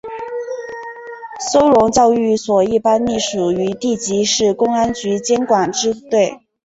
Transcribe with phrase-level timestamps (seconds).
[1.51, 6.39] 收容教育所一般隶属于地级市公安局监管支队。